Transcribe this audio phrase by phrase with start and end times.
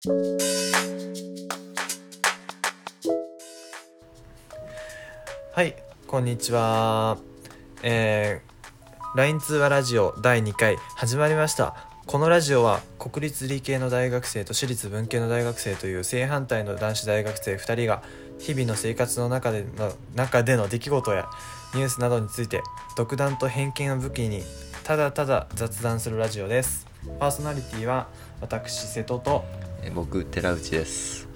[0.00, 0.10] は
[5.64, 5.74] い
[6.06, 7.18] こんにちは。
[7.82, 11.88] えー、LINE 通話ラジオ第2回始まりました。
[12.06, 18.04] このラジオは国立理系の大学生と私立文系の大学生という正反対の男子大学生2人が
[18.38, 21.28] 日々の生活の中での中での出来事や
[21.74, 22.62] ニュースなどについて
[22.96, 24.44] 独断と偏見を武器に
[24.84, 26.86] ただただ雑談するラジオです。
[27.18, 28.06] パーソナリティは
[28.40, 29.44] 私瀬戸と
[29.94, 31.28] 僕寺内です。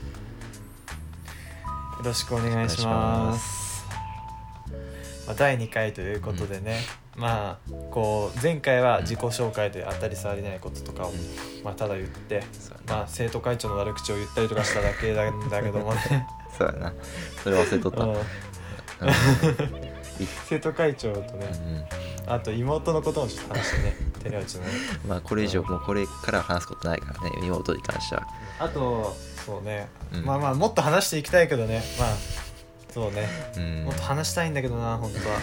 [1.98, 3.84] よろしくお願いします。
[5.26, 6.80] まあ、第2回ということでね、
[7.16, 11.12] まあこう前回は自己紹介で当たり障りないこととかを、
[11.62, 16.26] まあ、ただ言って、そうまあ、生徒会長の悪口を言ったりとかしただけなんだけどもね、
[16.58, 16.92] そうやな。
[17.42, 18.04] それ忘れとった。
[18.04, 18.10] うん。
[18.10, 19.91] うん
[20.48, 21.86] 生徒会長とね
[22.26, 24.68] あと妹のこともちょっと話してね 寺内のね。
[25.08, 28.26] まあこれ以上もうこれから話すことないからね妹に関しては。
[28.58, 30.24] あとそうね、うん。
[30.24, 31.82] まあまあもっと話していきたいけどね。
[31.98, 32.14] まあ
[32.92, 33.28] そうね。
[33.56, 33.84] うん。
[33.84, 35.38] もっと話したいんだけどな本当は。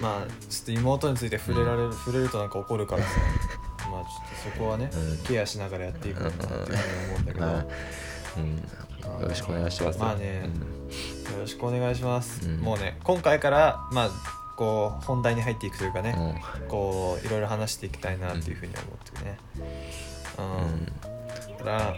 [0.00, 3.08] まあちょっと妹について触れられる、触れるとなんか怒るからさ。
[3.90, 4.08] まあちょ
[4.48, 5.18] っとそこはね、うん。
[5.18, 7.66] ケアしながらやっていくのかなっていうふうに思うんだけど、まあ
[8.36, 8.56] うん。
[9.22, 9.98] よろしくお願いします。
[9.98, 10.48] まあね、
[11.32, 12.60] よろしくお願いします、うん。
[12.60, 14.10] もうね今回からまあ
[14.56, 16.14] こう本題に入っていくというかね、
[16.62, 16.68] うん。
[16.68, 18.86] こういろいろ話していきたいなっていうふうに思っ
[19.20, 19.38] てね。
[20.38, 20.86] うん、
[21.58, 21.94] だから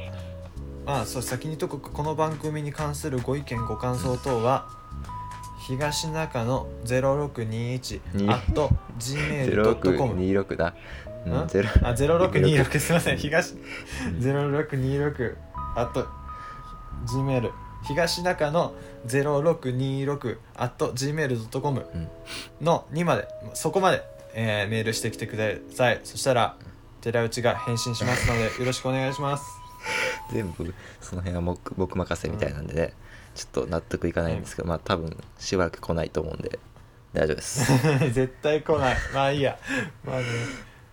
[0.84, 4.69] まあそう先にとくこの番組に関するご意見ご感想等は
[5.67, 10.74] 東中野0621に at gmail.com 0626だ。
[11.24, 11.46] うんん？
[11.46, 11.69] ゼロ。
[11.83, 13.17] あ0626 すいません。
[13.17, 13.55] 東
[14.19, 15.36] 0626
[15.77, 16.06] at
[17.06, 17.50] gmail
[17.84, 18.72] 東中野
[19.06, 22.08] 0626 at gmail.com うん。
[22.64, 24.02] の2までそこまで、
[24.34, 26.00] えーメールしてきてください。
[26.05, 26.56] そしたら
[27.00, 29.44] 寺内が返信しますので よろしくお願いします。
[30.33, 32.92] 全部その辺は僕僕任せみたいなんでね
[33.34, 36.58] ちょっと納得いかないんですけどまあ多分しばらく来ないと思うんで
[37.12, 37.72] 大丈夫です。
[38.12, 38.96] 絶対来ない。
[39.12, 39.58] まあいいや。
[40.05, 40.24] まあね。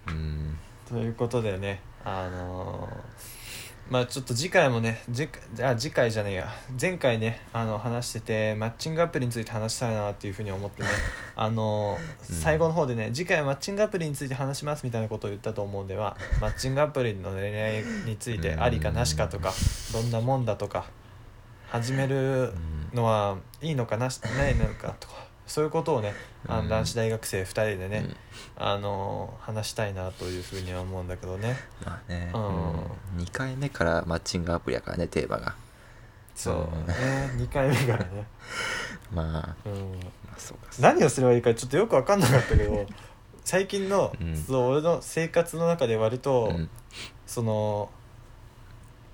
[0.08, 0.58] うん。
[0.90, 3.39] ということでねあのー
[3.90, 6.48] まあちょっと次回もね次回あ次回じゃねえや。
[6.80, 10.90] 前回ねあの話しててマッチングアプリについて話したいなっていうふうに思ってね。
[11.36, 12.36] あのーうん。
[12.36, 19.52] 最後の方でね次回はマッチングアプリについて話しますみたいなことを言ったと思うんではマッチングアプリの恋愛についてありかなしかとか
[19.92, 20.86] どんなもんだとか
[21.70, 22.54] 始める
[22.94, 26.14] のはいいのかなしないのかとかそういうことをね
[26.48, 26.64] あうん。
[26.66, 28.06] の男子大学生2人でね、
[28.58, 28.66] うん。
[28.66, 31.58] あの話したいなというふうには思うんだけどね。
[31.84, 32.42] まあね、うん。
[32.44, 35.56] うん、2回目からマッチングアプリやからねテーマが。
[36.36, 36.86] そううん。
[36.88, 36.94] ね
[37.38, 38.28] 2回目からね、
[39.12, 39.92] まあ、うん、
[40.26, 40.72] まあそうか。
[40.80, 42.86] 何をすればいいかちょっとよく分かんなかったけど
[43.44, 46.70] 最近の、うんそう俺の生活の中で割と、うん。
[47.26, 47.90] その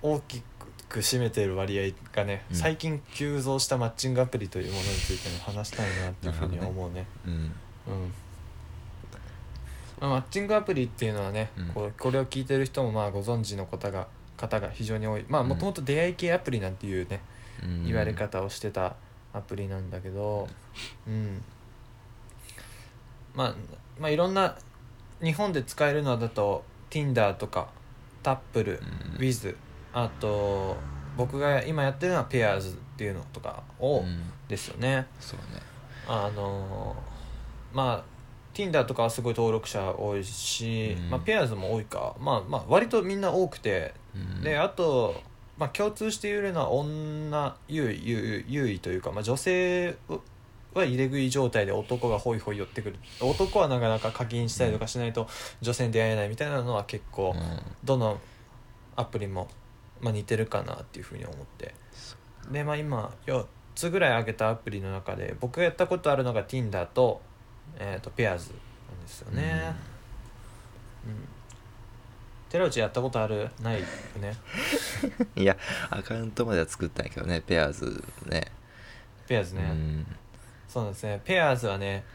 [0.02, 0.44] 大きく
[0.90, 2.56] 占めている割合がね、うん。
[2.56, 7.06] 最近急増したマッチングアプリというものについても話したいなっていうふうには思うね。
[7.26, 7.34] うん。
[7.34, 7.52] うん。
[10.00, 11.68] まあ、マッチングアプリっていうのはね、うん。
[11.70, 14.08] こうこれを聞いてる人もまあご存知の方が
[14.38, 15.26] 方が非常に多い。
[15.28, 15.50] まあうん。
[15.50, 17.22] もともと出会い系アプリなんていうね、
[17.64, 17.86] うん。
[17.86, 18.96] 言われ方をしてた
[19.34, 20.48] アプリなんだけど、
[21.08, 21.42] うん。
[23.34, 23.56] まあ、
[24.00, 24.58] まあいろんな
[25.22, 27.70] 日本で使えるのだと Tinder とか
[28.24, 28.82] タップル、
[29.16, 29.20] うん。
[29.20, 29.56] Wiz
[29.96, 30.76] あと
[31.18, 34.04] 僕が今やってるのは Pairs っていうのとかを、う。
[34.04, 35.08] んですよね。
[35.20, 35.62] そうね。
[36.08, 38.16] あのーまあ
[38.54, 41.10] Tinder とかはすごい登録者多いし、うん。
[41.10, 44.42] まあ、ペアーズも多いか、まあ、まあ割とみんな多くて、うん。
[44.42, 45.22] であと、
[45.58, 49.98] まあ、共通して言えるのは女優位優位優位というか、まあ、女性
[50.74, 52.98] は入れ食い状態で男がホイホイ寄ってくる。
[53.20, 55.28] 男はなかなか課金したりとかしないと
[55.62, 57.36] 女性に出会えないみたいなのは結構
[57.84, 58.20] どの
[58.96, 59.50] アプリも、
[60.06, 61.74] まあ、似てるかなっていうふうに思って。
[62.52, 63.44] でまあ今4
[63.74, 67.22] つぐらい挙げたアプリの中で僕がやったことあるのが Tinder と,、
[67.80, 68.48] えー、と Pairs なんで
[69.08, 69.74] すよね。
[71.08, 71.28] うん。
[72.50, 73.50] 寺内やったことある？
[73.64, 73.86] ないよ
[74.22, 74.36] ね。
[75.36, 75.58] いや
[75.90, 78.52] アカウントまでは作ったんやけどねペアーズね。
[79.28, 80.16] Pairs ね、うん。
[80.70, 81.20] そうなんですね。
[81.26, 82.06] Pairs はね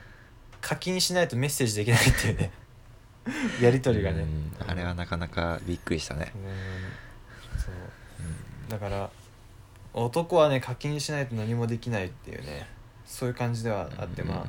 [0.61, 2.53] 課金しないとメッセージできないっていうね。
[3.61, 4.23] やり取りがね。
[4.23, 4.55] うん。
[4.65, 6.33] あれはなかなかびっくりしたね
[8.71, 9.11] だから
[9.93, 12.67] 男はね課金しないと何もできないっていうね
[13.05, 14.29] そういう感じではあって、うん。
[14.29, 14.47] まあ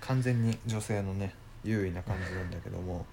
[0.00, 1.34] 完全に女性のね
[1.64, 3.04] 優位な感じなんだけども。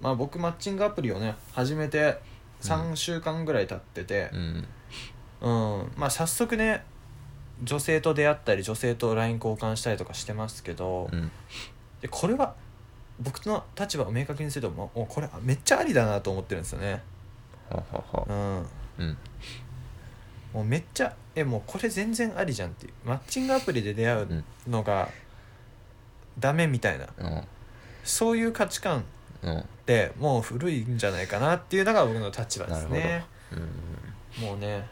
[0.00, 2.18] まあ僕マッチングアプリをね始めて
[2.60, 4.66] 3週間ぐらい経っててうん。
[5.42, 6.84] うん、まあ早速ね
[7.62, 11.30] 女性と出会ったり女性と LINE 交換したりとかしてますけど、うん。
[12.00, 12.56] でこれは
[13.20, 17.02] 僕の立場を明確にするともうもうこれめっちゃありだなと思ってるんですよね。
[17.72, 18.32] ほう
[19.04, 19.16] ん。
[20.52, 22.92] もうめっちゃえもうこれ全然ありじゃんっていう。
[23.04, 25.08] マッチングアプリで出会うのが
[26.38, 27.06] ダメみたいな。
[27.18, 27.42] うん。
[28.04, 29.04] そういう価値観
[29.42, 29.58] うん。
[29.58, 33.24] ってもう古いんじゃないかなっていうのが僕の立場ですね。
[34.38, 34.44] うん。
[34.44, 34.86] もうね。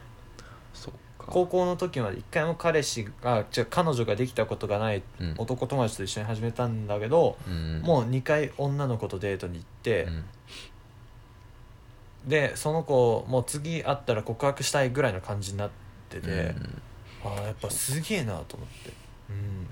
[1.18, 5.34] 高校の時まで一回も彼氏がじゃ彼女ができたことがないうん。
[5.36, 7.82] 男友達と一緒に始めたんだけど、うん。
[7.82, 10.24] もう2回女の子とデートに行って、うん
[12.26, 15.70] でその子もう次会ったら告白したいぐらいの感じになっ
[16.08, 16.82] てて、うん。
[17.24, 18.92] ああやっぱすげえなと思って、
[19.30, 19.66] うん、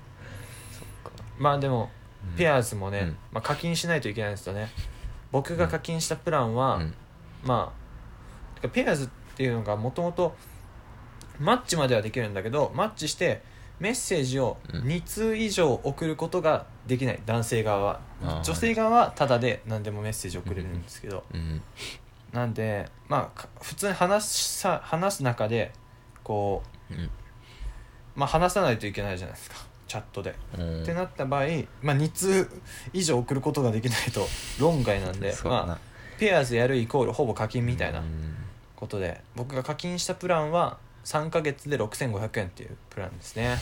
[1.37, 1.89] まあでも
[2.31, 2.37] うん。
[2.37, 3.17] ペアーズもね、うん。
[3.31, 4.69] まあ、課金しないといけないんですよね。
[5.31, 6.93] 僕が課金したプランは、うん。
[7.43, 7.73] ま
[8.63, 10.35] あペアーズっていうのがもともと
[11.39, 13.41] マッチまではできるんだけどマッチして
[13.79, 14.81] メッセージをうん。
[14.83, 17.19] 2通以上送ることができない。
[17.25, 18.01] 男性側は。
[18.43, 21.61] 女性側はタダで何でもメッセージ送れるんですけど、うん
[22.31, 25.71] なんでまあか普通に話さ話す中で
[26.23, 27.09] こううん。
[28.15, 29.55] まあ話さないといけないじゃないですか。
[29.87, 30.35] チャットで。
[30.57, 30.83] うん。
[30.83, 31.43] ってなった場合、
[31.81, 32.49] まあ、2通
[32.93, 34.27] 以上送ることができないと
[34.59, 35.77] 論外なんで、 まあ、
[36.19, 38.35] ペアーズやるイコールほぼ課金みたいなうん。
[38.79, 43.57] ことで僕が課金したプランは3ヶ月で6500円っていうプランですね、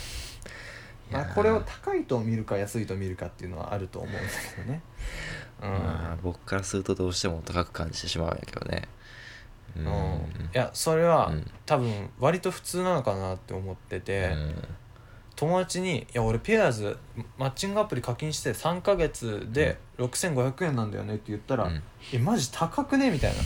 [1.11, 4.19] まあ、これを高いと見るか安いと見るかっていうのはあると思うんだ
[4.55, 4.81] けどね
[5.61, 8.87] うん、まあ僕からするとどうしても高く感じてしまうんやけどね。
[9.75, 9.85] ううん。
[9.85, 9.89] い
[10.53, 11.51] やそれは、うん。
[11.65, 14.55] 多分割と普通なのかなって思ってて、うん。
[15.35, 16.97] 友達に「いや俺ペアーズ
[17.37, 21.83] マッチングアプリ課金して3ヶ月で6500円なんだよね」って言ったら「うん。
[22.11, 23.37] えマジ高くね?」みたいな。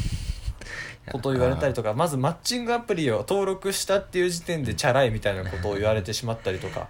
[1.12, 6.90] ことを言われたりとかまずマッチングアプリを登録したっていう時点でチャラいみたいなことを言われてしまったりとか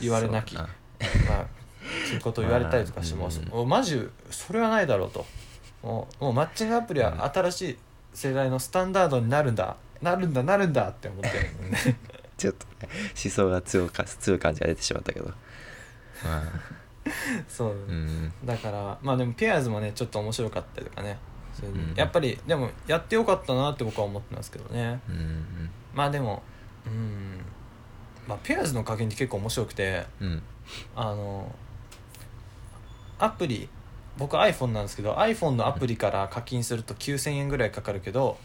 [0.00, 0.54] 言われなき。
[0.56, 1.59] まあ
[2.06, 5.26] そういうことを言われたりとかしてもまあうんもうマジそれはないだろうと。
[5.82, 7.78] もうもうマッチングアプリは新しい
[8.12, 9.76] 世代のスタンダードになるんだ。
[10.02, 11.28] なるんだなるんだって思って。
[11.28, 11.96] るもんね
[12.36, 12.88] ちょっとね
[13.22, 15.26] 思想が強か強い感じが出てしまったけど。
[15.26, 15.34] ま
[16.24, 16.42] あ
[17.48, 18.32] そう、うん。
[18.44, 21.18] だからまあでもペアーズもねちょっと面白かったりとかね。
[21.62, 21.94] うん。
[21.94, 25.00] やっぱりでもやってよかったなって僕は思ってますけどね。
[25.08, 25.70] うん。
[25.94, 26.42] まあでも
[26.86, 27.40] うん。
[28.26, 30.06] まあ Pairs の課金って結構面白くて。
[30.20, 30.42] うん。
[30.94, 31.54] あの
[33.24, 33.68] アプリ
[34.18, 38.38] 僕 iPhone なんですけど iPhone のアプリから課金すると9000円ぐらいかかるけど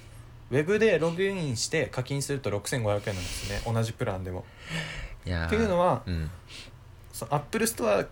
[0.51, 3.62] ウェブでログインして課金すると6500円なんですね。
[3.66, 4.45] 同じプランでも。
[5.25, 6.30] いやーっていうのはうん。
[7.12, 8.06] そう Apple Store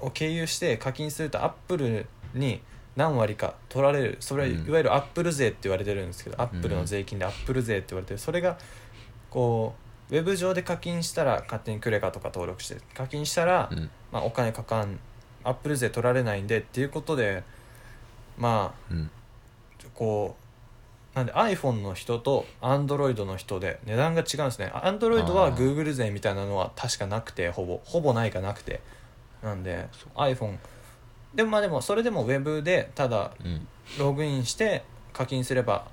[0.00, 2.60] を経由して課金するとアップルに
[2.96, 4.16] 何割か取られる。
[4.18, 8.18] それはいうんわゆるアップル税って言われてるんですけど、アップルうんの税金でアップル税って言われてる。
[8.18, 8.58] それが
[9.30, 9.74] こ
[10.10, 13.90] うウェブ上で課金したら勝手にクレカとか登録して課金したら、うん。
[14.10, 14.98] まあ、お金かかん
[15.48, 17.42] アップル税取られないんでっていうことで
[18.36, 19.10] まあうん。
[19.94, 20.36] こ
[21.14, 24.70] うなんで iPhone の人と Android の人で値段が違うんですね。
[24.74, 28.80] Android は Google 税みたいなのは確かなくてほぼほぼないかなくて。
[29.42, 30.58] なんで iPhone
[31.34, 33.66] でもまあでもそれでも Web でただうん。
[33.98, 35.86] ログインして課金すれば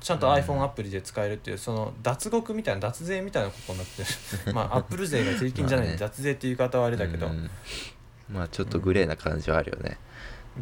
[0.00, 0.34] ちゃんとうん。
[0.34, 4.08] iPhone アプリで使えるっていうその脱獄みたいな脱税みたいなことになってる。
[4.54, 7.50] まあアップル税が税金じゃないんで脱税っていう言い方はあれだけど、うん
[8.30, 9.98] まあちょっとグレーな感じはあるよね。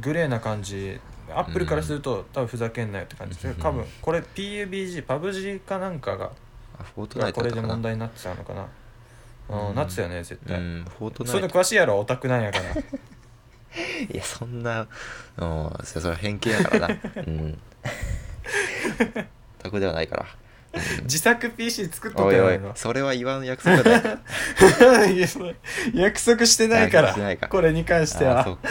[0.00, 1.00] グレーな感じ。
[1.28, 3.38] アップルからすると多分ふざけんなよって感じ。
[3.38, 3.54] でうん。
[3.56, 6.30] 多分これ PUBG パブ G かなんかが
[6.78, 8.66] あフォートナイトこれで問題になってたのかな。
[9.48, 9.74] うん、うん。
[9.74, 12.64] なってたよね絶対、うんフォートナそれでイト詳しいやろオタクなんやから。
[14.10, 14.86] いやそんな
[15.36, 16.96] うんそれは偏見やからな。
[17.16, 17.58] うん。
[19.58, 20.26] タクではないから
[21.02, 22.56] 自作 PC 作っとおいおい。
[22.56, 23.90] ったよそれは言わん約束だ。
[23.96, 24.18] よ
[25.94, 27.48] 約束してないからしてないか。
[27.48, 28.40] これに関しては。
[28.40, 28.68] あーそうか。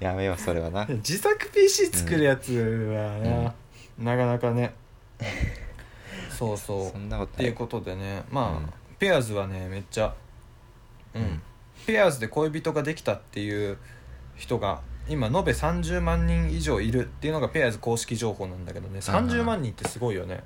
[0.00, 0.86] やめようそれはな。
[0.86, 3.54] 自作 PC 作るやつは
[3.98, 4.74] な、なかなかね。
[6.30, 6.90] そうそう。
[6.90, 8.24] そんなことっていうことでね。
[8.30, 8.72] まあ、うん。
[8.98, 10.14] ペアーズはねめっちゃ
[11.14, 11.42] うん、うん。
[11.86, 13.78] ペアーズで恋人ができたっていう
[14.36, 19.00] 人が今延べ30万人以上いるっていうのがペアーズ公式情報なんだけどね。
[19.00, 20.42] 30万人ってすごいよね。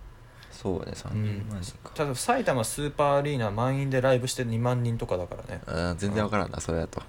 [0.51, 5.63] そうね30万人か、ただ埼玉スーパーアリーナ満員でライブして2万人とかだからね。
[5.67, 7.01] あー全然わからんなそれだと。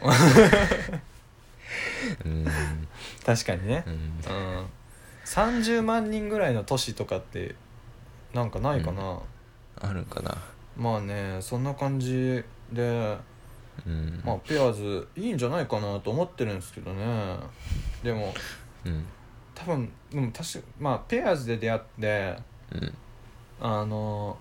[2.24, 2.46] うん。
[3.24, 3.82] 確かにね。
[3.86, 3.92] うん。
[3.92, 4.66] うん。
[5.24, 7.56] 30万人ぐらいの都市とかって
[8.32, 9.18] なんかないかな、
[9.80, 10.36] あるんかな。
[10.76, 13.16] まあねそんな感じで
[13.86, 14.22] うん。
[14.24, 17.36] まあペアーズいいんじゃないかなと思ってるんですけどね。
[18.02, 18.32] でも
[18.84, 19.04] うん。
[19.54, 22.38] 多分でも確かまあペアーズで出会って
[22.72, 22.94] うん。
[23.60, 24.36] あの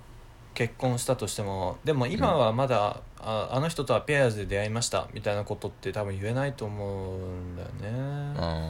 [0.54, 7.90] 結婚したとしてもでも今はまだ、ああの人とはペアーズで出会いましたみたいなことって多分言えないと思うんだよね。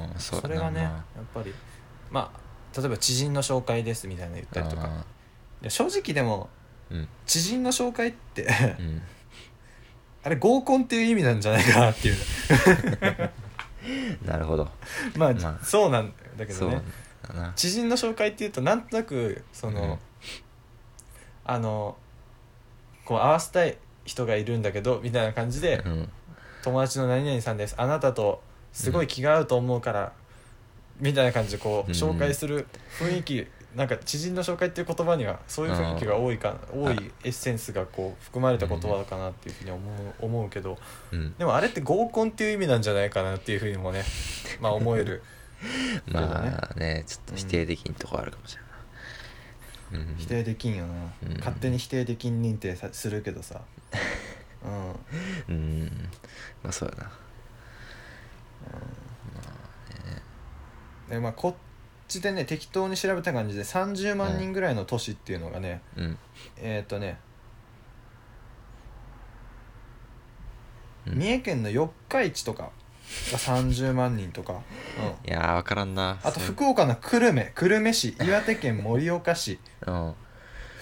[0.10, 1.53] うんそうそれがね、まやっぱり
[2.10, 5.05] まあ例えば知人の紹介ですみたいなの言ったりとか。
[5.67, 6.50] 正直でも
[6.89, 7.07] うん。
[7.25, 8.43] 知人の紹介って
[8.79, 9.01] うん
[10.25, 12.15] あれ合コンっていう意味なんじゃないかなっていう。
[14.25, 14.67] なるほど。
[15.15, 15.63] まあ、まあ。
[15.63, 16.82] そうなんだけどね。
[17.55, 19.98] 知人の紹介っていうとなんとなくその、うん。
[21.44, 21.96] あの
[23.05, 26.10] こう合わせたい人がいるんだけどみたいな感じで、うん。
[26.63, 27.75] 友達の何々さんです。
[27.77, 28.41] あなたと
[28.74, 30.12] すごい気が合うと思うから、
[31.00, 31.96] みたいな感じでこううん。
[31.96, 32.65] 紹介する
[33.00, 40.77] 雰囲気、なんか知人の紹介っていう言葉にはそういう雰囲気が多いか多いエッセンスがこう含まれた言葉かなっていうふうに思う思うけど
[41.12, 41.36] うん。
[41.38, 44.03] でもあれって合コンっていう意味なんじゃないかなっていうふうにもね
[44.62, 45.24] まあ思える。
[46.08, 48.55] まあねちょっと否定できんとこあるかもし
[49.91, 50.15] れないうん。
[50.17, 50.94] 否定できんよな、
[51.27, 51.38] うん。
[51.38, 53.62] 勝手に否定できん認定さするけどさ。
[55.50, 55.55] うん。
[55.55, 56.10] うん。
[56.63, 57.12] まあそうやな。
[61.10, 61.53] でまあこっ
[62.07, 66.17] ちでね適当に調べた感じで30万人ぐらいの都市っていうのがね、うん。
[66.57, 67.19] えっ、とね、
[71.07, 71.17] うん。
[71.17, 72.63] 三重県の四日市とか
[73.31, 76.19] が30万人とか、うん、いやー分からんな。
[76.24, 79.59] あと福岡の久留米久留米市岩手県盛岡市。
[79.85, 80.13] うん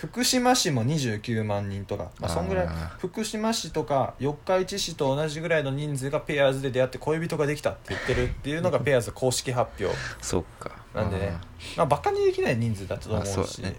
[0.04, 2.68] 福島市も29万人とか、まあ、そんぐらい。
[2.98, 9.98] 福島市とか四日市市と同じぐらいの人数がペアーズで出会って恋人ができたって言ってるっていうのがペアーズ公式発表。
[10.22, 10.72] そっか。
[10.94, 11.38] なんでね。
[11.78, 13.38] まあバカにできない人数だったと思うし。
[13.38, 13.76] まあそうだね。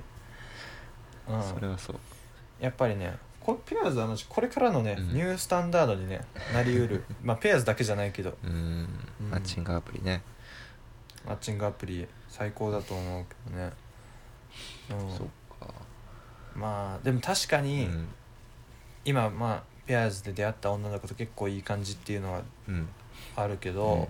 [1.28, 1.42] うん。
[1.42, 1.96] それはそう。
[2.58, 5.08] やっぱりねこれペアーズはこれからのね、うん。
[5.08, 6.22] ニュースタンダードにね
[6.54, 7.04] なりうる。
[7.22, 8.34] まあペアーズだけじゃないけど。
[8.42, 8.88] うん。
[9.20, 9.30] うん。
[9.30, 10.22] マッチングアプリね。
[11.26, 13.72] マッチングアプリ最高だと思うけどね、
[14.90, 15.16] うん。
[15.18, 15.43] そっか
[16.56, 18.08] まあでも確かうに、ん。
[19.04, 22.88] 今まあペアーズで出会った女の子と結構いい感じっていうのはうん。
[23.36, 24.08] あるけど、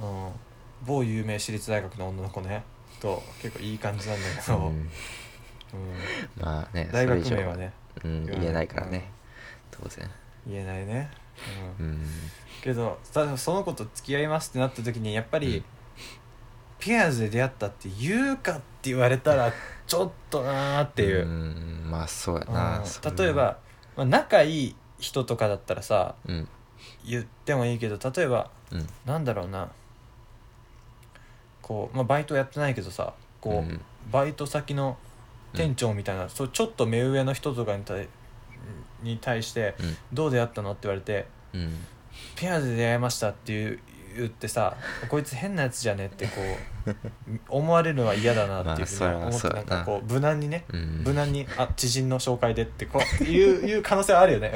[0.00, 0.30] うん。
[0.86, 2.62] 某有名私立大学の女の子ね
[3.00, 4.60] と結構いい感じなんだけど、う。
[4.60, 4.88] んうん。
[6.40, 7.72] まあね大学それ以上名はね
[8.04, 8.26] うん。
[8.26, 9.10] 言えないからね。
[9.70, 10.08] 当然。
[10.46, 11.10] 言えないね、
[11.78, 11.86] うん。
[11.86, 12.00] うん。
[12.62, 15.64] けどただその子と付き合いますってなった時にやっぱり、
[16.86, 19.52] うんペアーズで出会ったって言うかって言われたら
[19.86, 22.54] ちょっとなーっていう、うんまあそうやうん。
[22.54, 23.58] なそれは例えば、
[23.96, 26.48] まあ、仲いい人とかだったらさうん。
[27.04, 28.86] 言ってもいいけど例えばうん。
[29.04, 29.70] なんだろうな。
[31.62, 33.80] こう、まあ、バイトやってないけどさこう、うん。
[34.12, 34.96] バイト先の
[35.52, 38.08] 店長みたいな、そうちょっと目上の人とかに対
[39.02, 41.86] に対してうん「どう出会ったの?」って言われてうん
[42.36, 43.80] 「ペアで出会いました」っていう
[44.16, 44.76] 言ってさ
[45.08, 46.32] こいつ変なやつじゃねってこ
[46.86, 46.96] う
[47.48, 49.62] 思われるのは嫌だなっていうふうに思ってなんな。
[49.64, 51.02] かこう無難にねうん。
[51.04, 54.52] 無難に「あ知人の紹介で」ってこういう いう可能性はあるよね。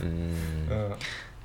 [0.00, 0.08] うん。
[0.08, 0.96] うん、うん、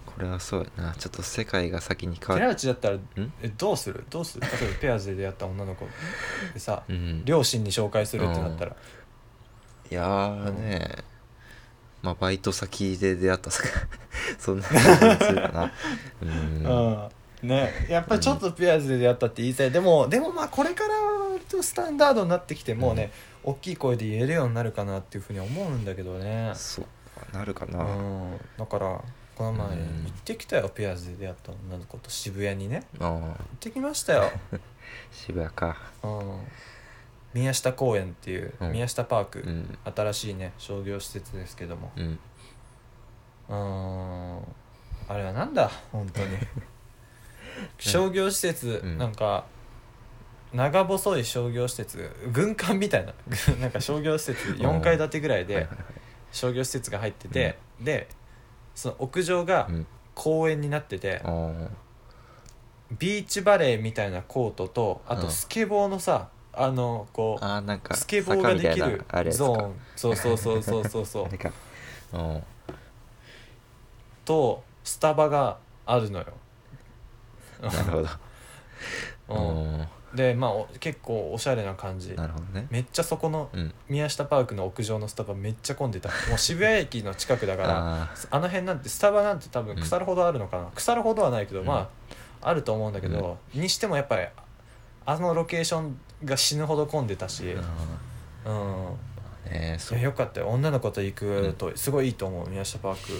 [0.05, 0.93] これはそうやな。
[0.95, 2.51] ちょっと世界が先に変寺わる。
[2.51, 3.01] 内だったらん？
[3.41, 4.03] えどうする？
[4.09, 4.47] どうする？
[4.61, 5.87] 例えばペアーズで出会った女の子
[6.53, 7.25] でさうん。
[7.25, 8.75] 両親に紹介するってなったら。
[9.91, 10.87] いやーね
[12.01, 13.63] まあバイト先で出会ったさ
[14.39, 14.77] そんな感
[15.19, 15.71] じするかな。
[16.21, 16.29] うん。
[16.29, 16.69] う
[17.05, 17.09] ん
[17.43, 17.71] ね。
[17.89, 19.71] やっぱりちょっとペアーズで出会ったって言いたい。
[19.71, 20.93] でもでもまあこれから
[21.61, 23.11] スタンダードになってきてもうね、
[23.43, 26.51] 大きい声で言えるようになるかなっていうふうに思うんだけどね。
[26.55, 26.85] そう
[27.31, 28.39] かなるかうな、ん。
[28.57, 29.01] だから
[29.35, 30.03] この前うん。
[30.05, 32.83] 行ってきたよペアーズで出会った女の子と渋谷にね。
[32.99, 33.19] 行
[33.55, 34.31] ってきましたよ、
[35.11, 35.77] 渋谷か。
[36.03, 36.39] うん、
[37.33, 38.71] 宮下公園っていううん。
[38.73, 39.77] 宮下パーク、うん。
[39.95, 41.91] 新しいね商業施設ですけども。
[41.95, 42.19] うん。
[43.49, 44.37] うん。
[45.07, 45.71] あれはなんだ？
[45.91, 46.27] 本当に
[47.77, 48.97] 商業施設、うん。
[48.97, 49.45] なんか
[50.53, 53.13] 長細い商業施設軍艦みたいな。
[53.59, 55.67] なんか商業施設 4階建てぐらいで
[56.31, 58.07] 商業施設が入ってて、で
[58.75, 59.87] その屋上がうん。
[60.15, 61.69] 公園になってて、あー。
[62.97, 65.21] ビーチバレーみたいなコートとあうん。
[65.21, 69.45] とスケボーのさ、あのこうあーなんかスケボーができ坂みたいるなあれやつか。
[69.45, 69.73] ゾーン。
[69.95, 71.25] そうそうそうそうそうそう。
[71.27, 71.51] あれか。
[72.13, 72.43] うん。
[74.25, 76.25] とスタバがあるのよ。
[77.61, 78.07] なるほど。
[79.29, 79.73] うん。
[79.73, 79.87] うん。
[80.13, 82.15] でまあお結構おしゃれな感じ。
[82.15, 82.67] なるほどね。
[82.71, 83.73] めっちゃそこのうん。
[83.87, 86.09] 宮下パークの屋上のスタバめっちゃ混んでた。
[86.29, 91.67] もう渋谷駅の近くだからああの辺なんてスタバなんて多分腐るほどあるのかな、腐るほどはないけど、うん。
[91.67, 91.89] ま
[92.41, 94.25] ああると思うんだけど、にしてもやっぱり
[95.05, 97.63] あのロケーションが死ぬほど混んでたし、ーうん。
[98.45, 99.97] あーねいそう。
[99.97, 100.47] やよかったよ。
[100.47, 103.13] 女の子と行くとすごいいいと思う宮下パーク、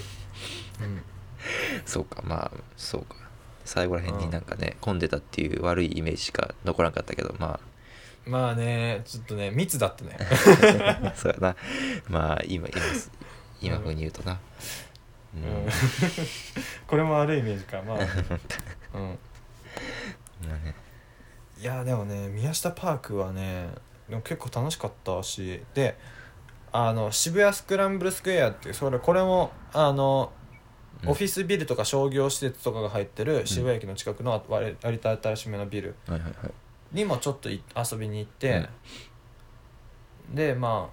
[0.84, 1.01] うん、
[1.86, 3.15] そうかまあそうか
[3.66, 4.18] 最後らへん。
[4.18, 7.60] になんかね混んでたっていう悪いイメージしか残らんかったけどま
[8.25, 10.18] まあねちょっとね密だったね。
[11.16, 11.56] そうやな。
[12.08, 12.78] まあ今今
[13.62, 14.39] 今風に言うとな。
[15.36, 15.70] うん、うん。
[16.88, 17.82] これも悪いイメージか。
[17.82, 17.98] まあ。
[18.98, 19.18] うん。
[20.48, 20.75] まあね。
[21.60, 23.70] いやでもね宮下パークはね
[24.08, 25.98] でも結構楽しかったしで
[26.72, 30.38] あの渋谷スクランブルスクエアっていうそれこれもあの、うん
[31.06, 36.51] オフィスビルとか商業施設とかが入ってる渋谷駅の近くの割割と新しめのビルはいはいはい。
[36.91, 38.68] にもちょっとい遊びに行って、
[40.34, 40.89] でま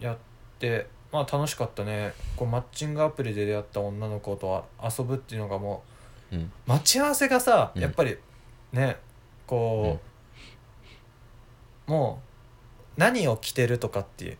[0.00, 0.16] あやっ
[0.58, 2.12] てまあ楽しかったね。
[2.36, 5.82] こうマッチングアプリで出会った女の子と遊ぶっていうのがも
[6.30, 6.52] ううん。
[6.66, 7.82] 待ち合わせがさうん。
[7.82, 8.16] やっぱり
[8.72, 8.96] ね
[9.46, 9.98] こ
[11.88, 12.22] う、も
[12.96, 14.38] う何を着てるとかっていう。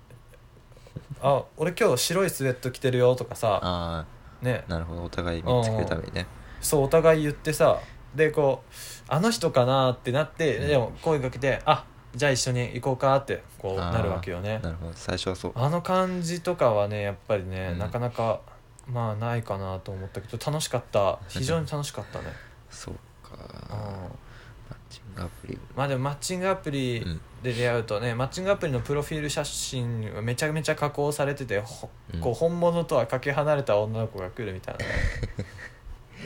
[1.21, 4.07] あ俺今日白いスウェット着てるよとかさあ
[4.43, 4.65] ね。
[4.69, 6.27] あなるほどお互い見つけるためにね。
[6.61, 7.81] そうお互い言ってさ
[8.15, 8.73] でこう
[9.09, 10.69] あの人かなってなって、うん。
[10.69, 13.93] でも声かけてあじゃあ一緒に行こうかってこうあー。
[13.93, 14.61] なるわけよね。
[14.63, 15.53] なるほど最初はそう。
[15.55, 17.79] あの感じとかはねやっぱりね、うん。
[17.79, 18.41] なかなか
[18.91, 21.19] まあないかなと思ったけど楽しかった。
[21.29, 22.27] 非常に楽しかったね、
[22.71, 23.37] そうか。
[23.37, 23.79] うん。
[23.79, 25.59] マッチングアプリ。
[25.77, 32.21] まあでもマッチングアプリうんで出会うとね、マッチングアプリのプロフィール写真がめちゃめちゃ加工されてて、ほうん。
[32.21, 34.85] こう本物とはかけ離れた女の子が来るみたいな。
[34.85, 35.49] ね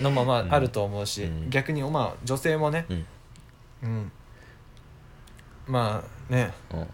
[0.00, 1.50] のもまうんああると思うし、うん。
[1.50, 3.06] 逆にまあ女性もねうん。
[3.82, 4.12] うん。
[5.66, 6.52] まあね。
[6.72, 6.86] うん。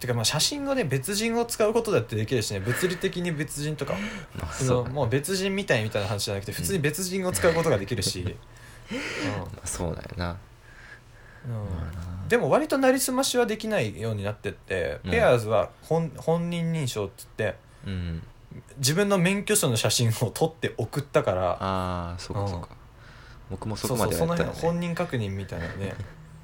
[0.00, 2.60] てかまあ写真をね別人を使うことだってできるしね。
[2.60, 3.94] 物理的に別人とか。
[4.34, 8.22] まあそそうもう別人みたいみたいな話じゃなくて普通に別人を使うことができるし、
[9.38, 10.36] まあそうだよな。
[11.46, 11.75] うん
[12.28, 15.10] でも割となりすましはできないようになってって、うん。
[15.10, 18.22] ペアーズは本本人認証って言ってうん。
[18.78, 22.68] 自分の免許証の写真を撮って送ったからああそうかそうか。
[23.50, 24.60] 僕もそそうこまでそうそのはやったよね。
[24.60, 25.94] 辺本人確認みたいなね。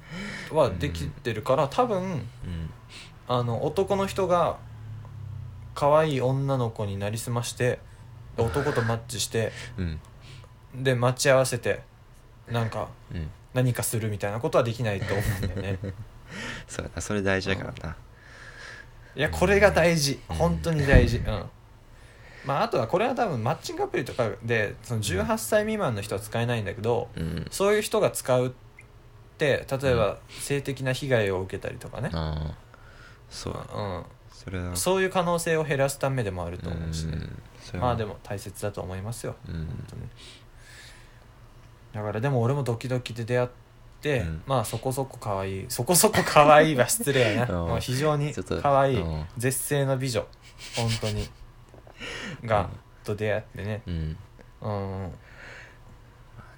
[0.51, 2.29] はできてるから多分うん。
[3.27, 4.57] あの男の人が
[5.75, 7.79] 可愛い女の子になりすまして
[8.37, 9.99] 男とマッチしてうん。
[10.75, 11.81] で待ち合わせて
[12.47, 15.79] なんかうん何かするみたいなことはできないと思うんだよね。
[16.67, 17.95] そうやなそれ大事だからな。
[19.15, 20.19] いやこれが大事。
[20.29, 20.35] うん。
[20.35, 21.17] 本当に大事。
[21.17, 21.49] うん。
[22.45, 27.47] まああとはこれは多分マッチングアプリとかでその18歳未満の人は使えないんだけどうん。
[27.51, 28.51] そういう人が使うっ
[29.37, 32.09] て例えば性的な被害を受けたりとかね、
[33.29, 34.71] そううそれは。
[34.71, 37.17] ん、そういう可能性を減らすためでもあると思うしね。
[37.79, 39.35] まあでも大切だと思いますよ。
[39.47, 39.53] うん。
[39.53, 40.01] 本当に
[41.93, 43.49] だからでも俺もドキドキで出会っ
[44.01, 44.43] て、うん。
[44.47, 47.53] まあそこそこ可愛い そこそこ可愛いは失礼やな。
[47.61, 47.67] うん。
[47.69, 49.25] もう非常に可愛いうん。
[49.37, 50.25] 絶世の美女
[50.75, 51.29] 本当に。
[52.43, 52.69] がうん。
[53.03, 53.81] と出会ってね。
[53.85, 54.17] うん。
[54.61, 55.11] うん。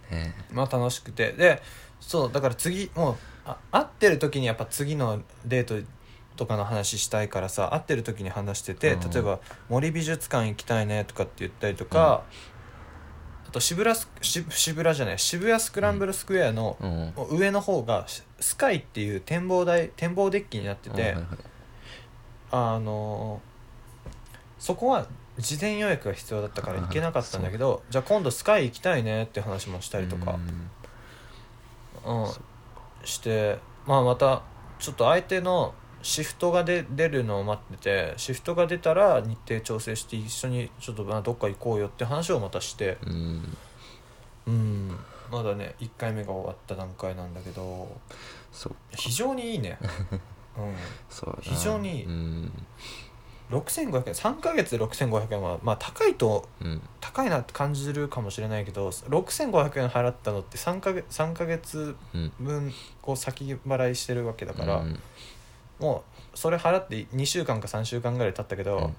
[0.10, 0.34] ね。
[0.52, 1.34] まあ楽しくて。
[1.34, 1.62] で
[2.00, 5.88] そうだから次もうあ会ってる時にやっぱ次のデート
[6.36, 9.10] とかの話したいからさ会ってる時に話してて、うん。
[9.12, 12.55] 例えば「森美術館行きたいね」とかって言ったりとか、あ
[13.56, 16.86] と渋谷ス渋渋谷じゃない渋谷スクランブルスクエアのう
[17.34, 17.38] ん。
[17.38, 21.24] 上の方がススカイっていう展望台展望デッキになってて、はいはい
[22.52, 23.42] あの
[24.60, 30.38] そこは事前予約が必要だったから行けなかったんだけどじゃあ今度スカイ行きたいねって話もしたりとか。
[32.06, 32.32] うんうん、
[33.04, 34.44] してまあまた
[34.80, 35.74] ちょっと相手の
[36.06, 43.00] シフトが出出るのを待っててシフトが出たら日程調整して一緒にちょっとまあどっか行こうよって話をまたして。
[43.08, 43.58] うん。
[44.46, 45.00] うん。
[45.32, 47.88] まだね1回目が終わった段階なんだけど。
[48.52, 48.76] そう。
[48.96, 49.80] 非常にいいね、
[50.56, 50.76] うん、
[51.10, 52.06] そう非常にいい。
[52.06, 52.52] うん。
[53.50, 56.82] 6500円3ヶ月で6500円はまあ高いとうん。
[57.02, 62.32] 高いなって感じるかもしれないけど6500円払ったのって3ヶ月 ,3 ヶ月うん。
[62.40, 65.00] 分こう先払いしてるわけだから、うん
[65.80, 68.92] もうそれ払って2週間か3週間ぐらい経ったけど、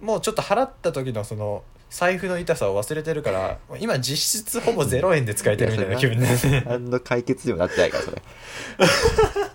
[0.00, 8.22] もうちょっと払った時のその財布の痛さを忘れてるから今実質ほぼ0円で使えてるみたいな気分になってね何の解決にもなってないからそれ。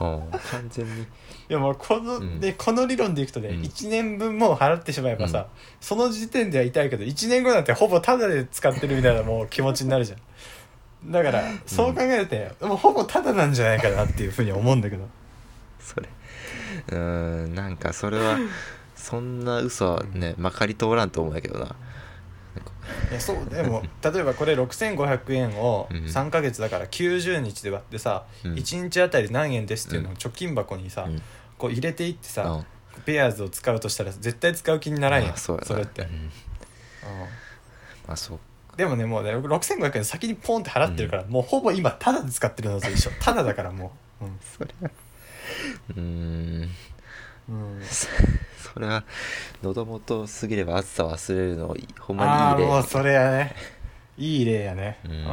[0.00, 0.30] うん。
[0.30, 1.02] 完全に。
[1.02, 1.06] い
[1.48, 2.40] やもうこの、うん。
[2.40, 3.62] でこの理論でいくとね、うん。
[3.62, 5.44] 1年分もう払ってしまえばさ、うん。
[5.80, 10.18] その時点では痛いけど1年後なんてほぼタダで使ってるみたいなもう気持ちになるじゃん
[11.04, 15.08] だからそう考えて、もうほぼタダなんじゃないかなっていうふうに思うんだけど。
[15.80, 16.08] それ。
[16.88, 18.38] うーんなんかそれは
[18.96, 21.74] そんな嘘はねまかり通らんと思うんやけどな。
[23.10, 25.96] いやそうでも 例えばこれ6500円をうん。
[25.98, 28.54] 3ヶ月だから90日で割ってさ、うん。
[28.54, 31.22] 1日あたり何円ですっていうのを貯金箱にさ、うん。
[31.56, 33.02] こう入れていってさ、うん。
[33.04, 35.76] ペアーズを使うとしたら絶対使う気にならんやんまあそうやな。
[35.76, 36.08] れって、うん。
[36.08, 36.20] うん。
[38.06, 38.38] まあそう
[38.78, 44.24] でもねもうね6500円先にポンって払ってるから、もうほぼ今タダで使ってるのと一緒タダだからもう。
[44.24, 44.38] ん。
[44.40, 44.90] それは
[45.88, 46.70] うーん。
[47.48, 47.82] うん。
[47.82, 48.06] そ
[48.72, 49.02] それは
[49.64, 52.72] 喉元過ぎれば暑さ忘れるのほんまあにいい例。
[52.72, 53.56] あもうそれやね。
[54.16, 55.00] いい例やね。
[55.04, 55.26] うん。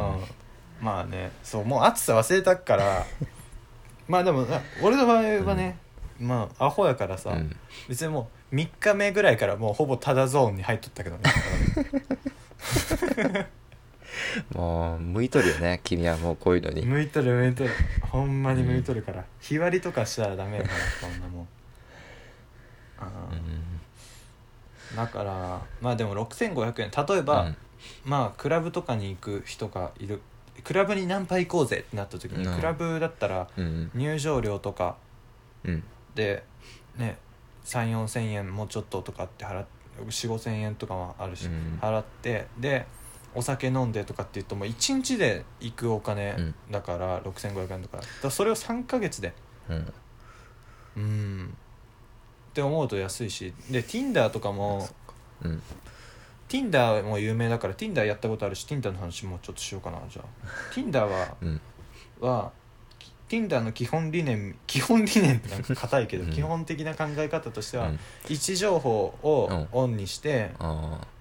[0.81, 3.05] まあねそうもう暑さ忘れたから
[4.09, 5.77] まあでもな俺の場合はね、
[6.19, 7.55] まあアホやからさ、うん。
[7.87, 11.23] 別にもう3日目ぐらいからもうほぼタダゾーンに入っとったけどね
[14.53, 16.85] もう向いとるよね君はもうこういうのに。
[16.85, 17.69] 向いとる向いとる。
[18.01, 21.47] ほんまに向いとるから、日割りとかしたらダメやからそんなもん。
[24.95, 27.07] だからまあでも6500円。
[27.07, 27.57] 例えば、うん。
[28.03, 30.21] まあクラブとかに行く人がいる。
[30.63, 32.55] クラブにナンパ行こうぜってなった時に、うん。
[32.55, 34.95] クラブだったらうん入場料とか
[35.63, 35.83] うん。
[36.15, 36.43] で
[36.97, 37.17] ね
[37.65, 39.65] 3 4千円もうちょっととかって払っ
[40.03, 42.85] 4 5千円とかもあるし、うん払ってで
[43.33, 49.33] お酒飲んでとかって言うともう1日で行くお金だから6500円とかだそれを3ヶ月で
[49.69, 49.93] うん
[50.95, 51.57] うん
[52.51, 54.87] って思うと安いしで Tinder とかも
[55.43, 55.61] うん
[56.47, 61.61] Tinder も有名だから Tinder やったことあるし Tinder の話もちょっとしようかなじゃあ Tinder はうん
[62.21, 62.51] は
[63.35, 66.31] Tinder の基本理念基本理念ってなんか硬いけど、うん。
[66.31, 67.99] 基本的な考え方としては、うん。
[68.29, 70.51] 位置情報をオンにして、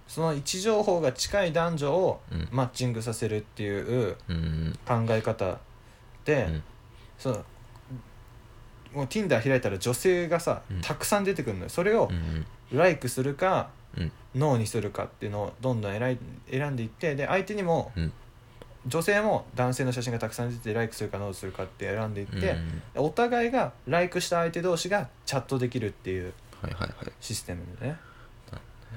[0.06, 2.48] その位置情報が近い男女をうん。
[2.52, 4.78] マッチングさせるっていううん。
[4.86, 5.58] 考え方
[6.24, 6.62] で、うん。
[7.18, 7.44] その
[8.94, 10.80] もう Tinder 開いたら女性がさ、うん。
[10.80, 11.68] たくさん出てくるのよ。
[11.68, 12.46] それをうん。
[12.78, 14.12] ライクするか、うん。
[14.34, 16.18] ノーにするかっていうのをどんどん選い
[16.50, 18.12] 選んでいってで相手にも、うん
[18.86, 22.56] 女性も男性の写真がたくさん出てライクするかノーするかって選んでいって、
[22.94, 23.04] うん。
[23.06, 27.12] お互いがライクした相手同士がチャットできるっていうはいはいはい。
[27.20, 27.96] システムでね。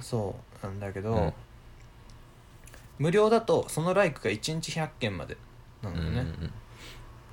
[0.01, 1.33] そうなんだけど、うん。
[2.99, 5.37] 無料だとそのライクが1日100件まで
[5.81, 6.25] なうんのよね、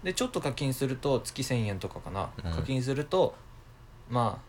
[0.03, 2.53] でちょっと課金すると月1000円とかかな、うん。
[2.53, 3.35] 課金すると
[4.09, 4.41] ま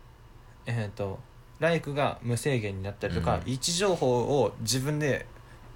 [0.66, 1.18] あえっ、と
[1.58, 3.52] ライクが無制限になったりとか、うん。
[3.52, 5.26] 位置情報を自分で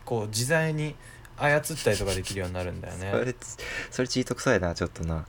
[0.04, 0.94] こう自在に
[1.40, 3.11] 操ったりとかできるようになるんだよね。
[3.12, 3.35] それ
[3.90, 5.26] それチート臭いなちょっとな。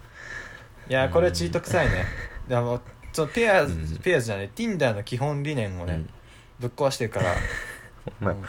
[0.89, 2.06] いやこれはチート臭いね。
[2.47, 2.82] でも
[3.13, 4.02] そのペアーズ、うん。
[4.02, 6.10] ペアーズじゃない Tinder の基本理念をね、うん。
[6.60, 7.34] ぶっ壊してるから。
[8.21, 8.43] うん。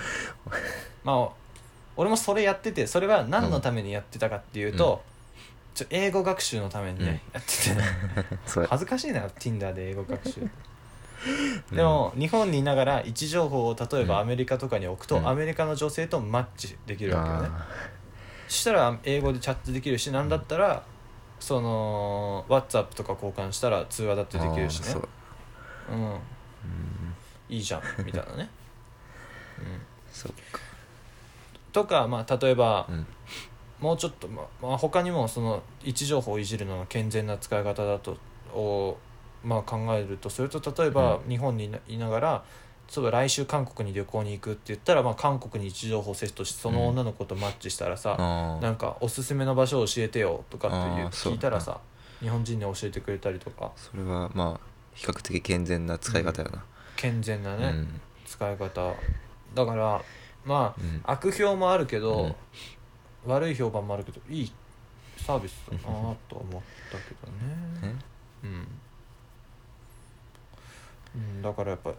[1.05, 1.29] まあ
[1.97, 5.03] 俺もそれやっててそれは何のためにやってたかっていうと、
[5.75, 8.67] ちょ英語学習のためにね、やってて。
[8.69, 10.41] 恥ずかしいな Tinder で英語学習
[11.71, 14.21] でも、日本にいながら位置情報を例えばうん。
[14.23, 15.29] アメリカとかに置くと、うん。
[15.29, 17.49] アメリカの女性とマッチできるわけよね。
[17.51, 17.67] あ
[18.49, 20.83] そしたら英語でチャットできるしなんだったら
[21.41, 24.89] その WhatsApp とか交換したら通話だってーできるしね。
[24.89, 25.09] あーそう。
[25.93, 26.05] うん。
[26.05, 26.21] うん
[27.49, 28.49] いいじゃんみたいなね、
[29.61, 30.61] うん、そっか。
[31.71, 33.07] とかまあ例えば、うん。
[33.81, 38.17] もうちょっと、ままあ、他にもその位置情報をいじるのが健全な使い方だと
[38.55, 38.97] を、
[39.45, 42.45] まあ、考えるとそれと例えば日本にいながら
[42.89, 51.81] そういえば来週韓国に旅行に行くって言ったら、まあ、韓国に位置情報をセットしてその女の子とマッチしたらさ、あなんかおすすめの場所を教えてよとかって言う聞いたらさ
[52.21, 53.73] 日本人に教えてくれたりとか。
[53.77, 56.65] それはまあ比較的健全な使い方やな。
[56.97, 58.01] 健全なね、うん。
[58.27, 58.95] 使い方。
[59.55, 60.03] だから
[60.45, 61.01] まあうん。
[61.05, 62.35] 悪評もあるけど、うん。
[63.25, 64.53] 悪い評判もあるけどいい
[65.17, 65.81] サービスだな
[66.29, 67.31] と思ったけど
[67.87, 67.95] ねね
[68.45, 68.67] うん、
[71.15, 71.93] うん、だからやっぱ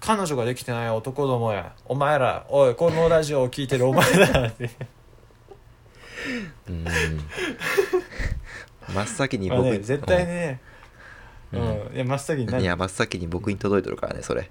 [0.00, 1.72] 彼女ができてない男どもや。
[1.86, 4.70] お前らおいこのラジオを聞いてるお前らって。
[6.68, 6.84] うん。
[8.94, 10.60] 真っ先にまあ僕ね絶対ね。
[11.52, 11.62] う、うん。
[11.92, 14.50] んいや真っ先にいや真っ先に僕に届いとるからねそれ。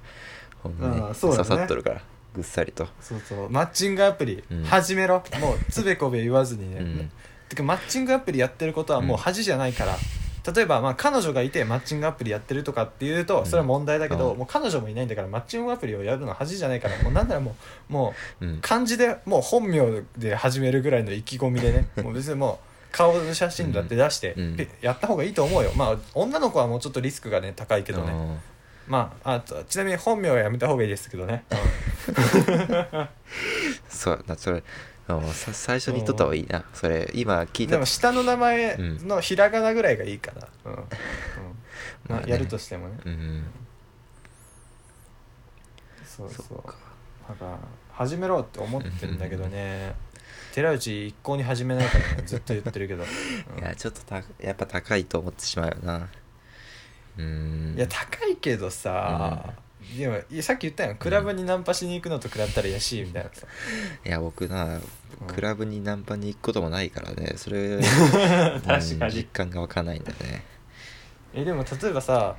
[0.63, 0.96] ほんまに。
[0.96, 1.02] ね。
[1.13, 2.02] 刺さっとるから
[2.34, 2.88] ぐっさりと。
[3.00, 3.50] そうそう。
[3.50, 4.63] マッチングアプリ、うん。
[4.63, 5.24] 始めろ。
[5.39, 7.12] もうつべこべ言わずにね、うん。
[7.50, 9.98] てかマッチングアプリやってることはもう恥じゃないから、
[10.53, 14.38] 例えばまあ彼女がいてマッチングアプリやってるとかっていうとそれは問題だけど、うん。
[14.38, 17.55] もう彼女もいないんだからマッチングアプリをやるのは恥じゃないからもうなんならも
[17.89, 24.36] うもうんう漢字でもう本名で始めるぐらいの意気込みでね もう別にもう顔の写真だって出して、
[24.81, 25.71] やった方がいいと思うよ。
[25.75, 28.38] まあ女の子はもうちょっとリスクがね高いけどね、あ
[28.88, 33.07] まああとちなみに本名はやめた方がいいですけどね、ー
[33.89, 34.63] そうだそれ
[35.34, 36.65] 最初に言っとった方がいいな。
[36.74, 37.74] それ今聞いた。
[37.74, 40.74] でも下の名前のひらがなぐらいがいいかな、 うん。
[40.74, 40.86] うん。
[42.10, 42.98] まあ、やるとしてもね。
[43.06, 43.43] うん
[46.06, 46.58] そうそそう
[47.30, 47.60] だから
[47.91, 49.96] 始めろって思ってんだけどね。
[50.54, 53.04] 寺内一向に始めないからねずっと言ってるけど、
[53.56, 53.60] うん。
[53.60, 56.10] いやちょっとたやっぱ高いと思ってしまうよな。
[57.17, 57.76] うん。
[57.78, 59.54] いや高いけどさ、
[59.95, 60.97] でもいやさっき言ったやん。
[60.97, 63.47] クラブにナンパしに行くのと比べたらやしいみたいなさ。
[64.06, 64.82] いや僕なうん。
[65.28, 67.34] クラブにナンパに行くこともないからね。
[67.38, 70.43] それ 確かうん実に感が湧かないんだよね。
[71.34, 72.36] えでも例えばさ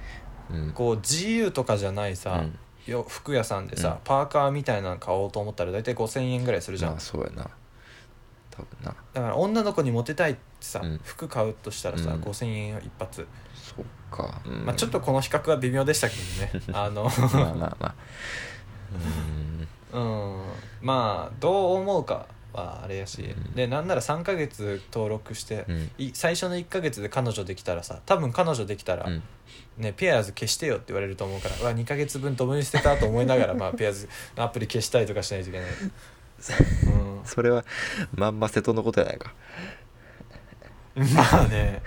[0.51, 0.73] うん。
[0.73, 2.93] こう GU とかじゃないさ、うん。
[2.93, 3.97] よ服屋さんでさ、うん。
[4.05, 7.51] パーカーみたいなの買おうと思ったら大体5000円ぐらいするじゃん、まあそうやな。
[8.51, 8.95] 多分な。
[9.13, 11.01] だから女の子にモテたいってさ、うん。
[11.05, 12.23] 服買うとしたらさ、うん。
[12.23, 13.27] 5000円一発、
[13.79, 14.67] そっか、うん。
[14.67, 16.65] まあちょっとこの比較は微妙でしたけどね。
[16.73, 17.05] あの。
[17.05, 17.95] まあまあまあ。
[19.93, 20.43] うん。
[20.83, 23.55] まあどう思うかはあれやし、うん。
[23.55, 25.91] でなんなら3ヶ月登録して、うん。
[26.15, 29.23] 最初の1ヶ月で彼女できたらさ多分彼女できたら、うん。
[29.79, 35.71] ね、ペアーズ消してよって言われると思うからうわ2ヶ月分ドブに捨てたと思いながら、 まあ、ペアーズのアプリ消したりとかしないといけない、
[37.25, 37.65] それは
[38.13, 39.33] まんま瀬戸のことやないか。
[40.97, 41.81] うん、まあね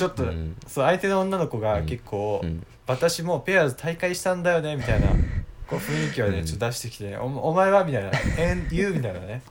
[0.00, 0.56] ちょっと、うん。
[0.66, 1.86] そう相手の女の子がうん。
[1.86, 2.66] 結構、うん。
[2.86, 5.08] 私もうペアーズ大会したんだよねみたいな
[5.68, 6.44] こう雰囲気をね、うん。
[6.46, 8.10] ちょっと出してきて、おお前はみたいな
[8.50, 9.42] 「and you」みたいなね。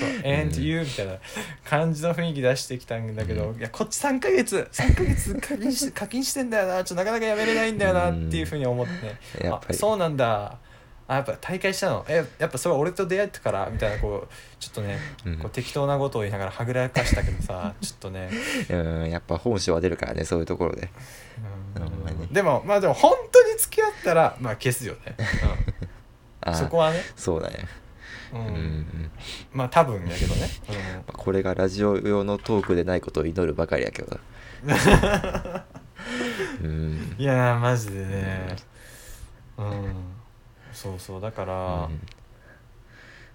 [0.00, 1.18] そう「and you」みたいな
[1.64, 3.58] 感じの雰囲気出してきたんだけど、うん。
[3.58, 9.74] いやこっち3ヶ月3ヶ月課金し 課金してんだよなちょっとなかなかやめれないんだよなっていうふうに思ってね、やっぱり。
[9.74, 10.58] あそうなんだ
[11.06, 12.04] あやっぱ大会したの？
[12.08, 13.68] えやっぱそれは俺と出会ってから？
[13.70, 15.38] みたいなこうちょっとね、うん。
[15.38, 18.30] こう適当なことを言いながらはぐらかしたけどさ ちょっとね、
[18.70, 20.88] うんやっぱ本性は出るからねそういうところで。
[21.76, 22.32] うん。
[22.32, 25.14] でもまあでも本当に付き合ったらまあ消すよね、
[26.46, 27.66] うん、あそこはね、そうだね。
[28.32, 29.10] ううんんうん。
[29.52, 30.48] まあ多分やけどね、
[31.06, 34.18] これがラジオ用のトークでないことを祈るばかりやけど。
[34.64, 34.74] な
[36.62, 38.56] うんうん、いやーマジでね。
[39.58, 40.13] うん
[40.74, 41.88] そうそうだから、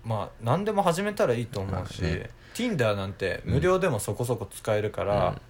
[0.04, 2.30] まあ何でも始めたらいいと思うし、まあね。
[2.54, 5.41] Tinder なんて無料でもそこそこ使えるから、うん。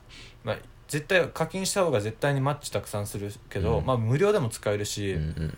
[0.43, 3.85] まあ、絶対課金した方が絶対にマッチたくさんするけど、うん。
[3.85, 5.57] まあ無料でも使えるし、うんうん。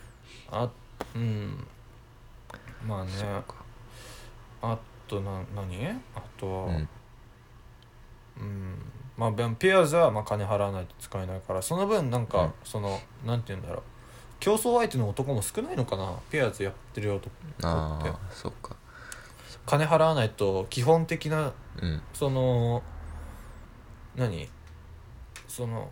[0.50, 0.70] あ
[1.16, 1.68] うん。
[2.88, 3.12] まあね。
[3.12, 3.56] そっか。
[4.62, 5.88] あとな何？
[6.16, 6.90] あとはうん。
[8.40, 8.78] うん。
[9.18, 12.54] まあペアーズはまあ金払わないと使えないからその分なんか、うん。
[12.64, 13.84] そのなんて言うんだろう
[14.42, 16.20] 競争相手の男も少ないのかな？
[16.30, 17.30] ペアーズやってるよと
[17.64, 18.76] ああそっか。
[19.66, 22.02] 金払わないと基本的なうん。
[22.14, 22.84] その
[24.16, 24.50] 何？
[25.48, 25.90] その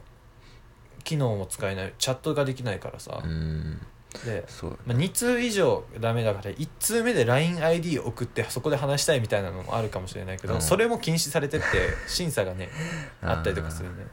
[1.04, 1.94] 機能も使えない。
[1.98, 3.80] チャットができないからさ、うん。
[4.26, 4.44] で、
[4.88, 10.62] まあ、2通以上ダメだから1通目で LINEID 送ってそこで話したいみたいなのもあるかもしれないけど、うん。
[10.62, 11.66] それも禁止されてって
[12.08, 12.70] 審査がね
[13.22, 14.08] あったりとかするね、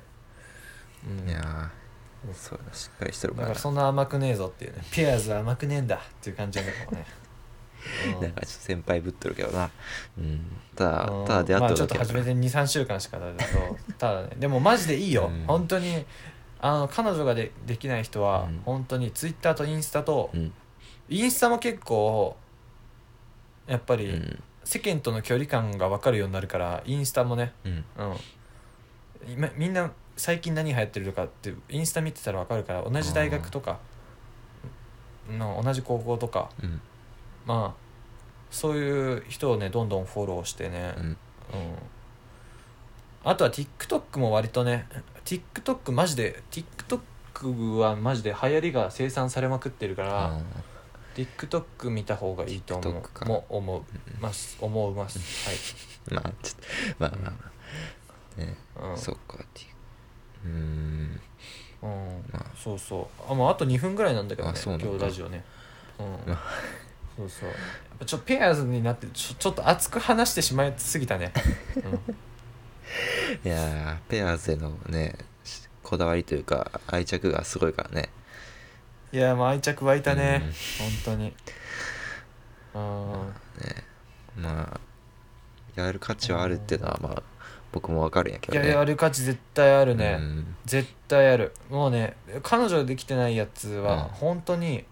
[1.22, 1.85] うん、いやー
[2.34, 3.48] そうだしっかりしてるから。
[3.48, 4.82] だからそんな甘くねえぞっていうね。
[4.92, 7.06] ペアーズは甘くねえんだっていう感じなのかもね、
[8.14, 9.70] う んなんかちょっと先輩ぶっとるけどな。
[10.18, 10.40] うん。
[10.74, 11.26] ただうん。
[11.26, 14.30] ただ出会ったまあちょっだけやからと初めて23週間しかだけどただね。
[14.38, 15.44] でもマジでいいよ、うん。
[15.46, 16.04] 本当に
[16.60, 18.62] あの彼女がでできない人はうん。
[18.64, 20.52] 本当にツイッターとインスタと、うん。
[21.08, 22.36] インスタも結構
[23.66, 24.42] やっぱりうん。
[24.64, 27.52] 世間との距離感が分かるようになるからインスタもね。
[27.64, 27.84] うん。
[27.98, 28.16] うん。
[29.28, 33.78] 今みんな最近何流行ってるとかってインスタ見てたら分かるから同じ大学とか
[35.30, 36.80] の同じ高校とかうん。
[37.44, 37.86] まあ
[38.50, 41.04] そういう人をねどんどんフォローしてね、うん。
[41.04, 41.16] うん。
[43.24, 44.86] あとは TikTok も割とね
[45.24, 50.40] TikTok マジで TikTok はマジで流行りが生産されまくってるから、あ
[51.14, 53.24] TikTok 見た方がいいと思 TikTok か。
[53.26, 53.56] うもう。
[53.56, 53.82] 思う
[54.20, 54.56] ます。
[54.60, 55.18] 思うます。
[56.08, 56.66] ー まあちょっと
[56.98, 57.36] まあまあま
[58.36, 58.40] あ。
[58.40, 58.56] ね。
[58.74, 59.38] はい、うん、そっか
[60.46, 61.20] うーん。
[61.82, 62.46] うんまあ。
[62.56, 63.32] そうそう。
[63.32, 65.44] あもうあと2分ぐらいなんだけどね今日ラジオね。
[65.98, 66.06] うん。
[66.26, 66.38] まあ。
[67.16, 67.48] そうそう。
[67.48, 67.58] やっ
[68.00, 71.32] ぱちょっとペアーズになってちょちょっと熱く話してしまいすぎたね、
[73.42, 78.10] いやーペアーズへのねしこだわりというか愛着がすごいからね。
[79.12, 80.52] うん、いやもう愛着湧いたね、うん。
[80.52, 80.56] 本
[81.04, 81.34] 当に。
[82.74, 83.34] うん。
[83.64, 83.84] ね
[84.36, 84.80] まあ
[85.80, 87.22] やる価値はあるっていうのはまあ
[87.76, 88.70] 僕もわかるんやけいどね。
[88.70, 90.56] ややる価値絶対あるね、うん。
[90.64, 91.52] 絶対ある。
[91.68, 94.00] もうね彼女できてないやつはうん。
[94.12, 94.84] 本当に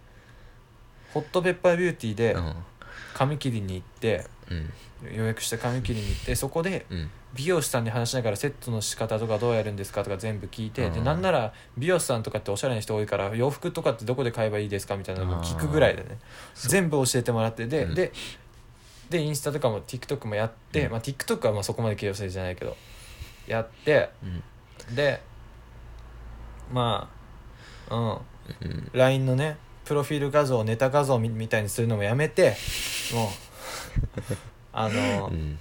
[1.14, 2.54] ホットペッパービューティーでうん。
[3.14, 5.16] 髪切りに行ってうん。
[5.16, 7.10] 予約した髪切りに行ってそこでうん。
[7.34, 11.04] 美容師さんに話しながらセットの仕方とかどうやるんですかとか全部聞いてでうん。
[11.04, 16.18] なんなら美容師さんとかっておしゃれな人多いから洋服とかってどこで買えばいいですかみたいなのも聞くぐらいでね。
[16.54, 17.94] 全部教えてもらってで、うん。
[17.94, 18.12] で
[19.10, 20.92] でインスタとかも TikTok もやって、うん。
[20.92, 22.76] まあ、TikTok はまあそこまで起用せじゃないけど
[23.46, 24.94] やってうん。
[24.94, 25.20] で
[26.72, 27.10] ま
[27.90, 28.68] あうん。
[28.68, 28.90] うん。
[28.92, 32.56] LINE のねプロフィール画像ネタ画像みみたいにするのもやめて
[33.12, 33.28] もう
[34.72, 35.58] あの、うん。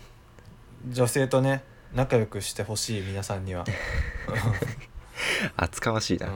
[0.90, 3.66] 女性とね仲良くしてほしい皆さんには、
[5.56, 6.28] 厚かましいな。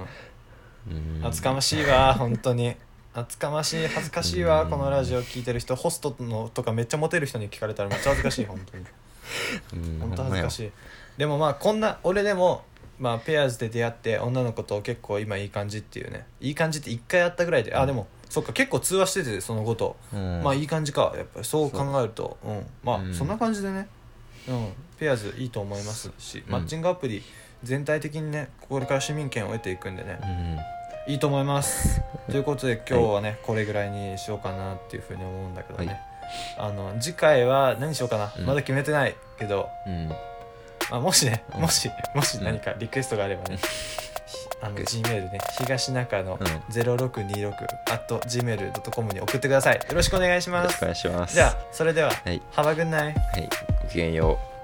[1.24, 2.78] 厚かましいわ本当に
[3.20, 4.70] 厚かましい恥ずかしいわうん。
[4.70, 8.86] このラジオ聞いてる人ホストのとかめっちゃモテる人に聞かれたらめっちゃ恥ずかしい本当に。
[9.74, 10.00] うん。
[10.00, 10.68] 本当恥ずかしい。
[10.68, 10.72] い
[11.18, 12.64] でもまあこんな俺でも
[13.00, 16.28] まあペアーズで出会って女の子と結構今いい感じっていうね。
[16.42, 19.96] いい感じって1回やったぐらいであでもそっか結構通話しててその後と。
[20.14, 21.12] まあいい感じか。
[21.18, 22.38] やっぱりそう考えると。
[22.46, 22.66] うん。
[22.84, 23.14] まあうん。
[23.16, 23.88] そんな感じでね。
[24.48, 24.74] うん。
[25.00, 26.52] ペアーズいいと思いますしうん。
[26.52, 27.24] マッチングアプリ
[27.64, 30.20] 全体的にねこれから市民権を得ていくんでね。
[30.22, 30.26] う
[30.74, 30.77] ん
[31.08, 32.02] いいと思います。
[32.30, 36.00] ということで今日はねこれぐらいにしようかなっていうふうに思うんだけどね、はい。
[36.58, 38.46] あの次回は何しようかな、うん。
[38.46, 40.10] まだ決めてないけど、うん。
[40.92, 41.62] まあ、もしねうん。
[41.62, 42.44] もしもしうん。
[42.44, 43.58] 何かリクエストがあればね、
[44.62, 46.40] あの G メールね東中野うん。
[46.42, 47.54] 0626
[47.90, 49.76] at gmail.com に送ってください。
[49.76, 51.36] よろしくお願いしよろしくますお願いします。
[51.36, 52.42] じゃあそれでははい。
[52.54, 53.50] Have a good night はい。
[53.84, 54.57] ごきげんよう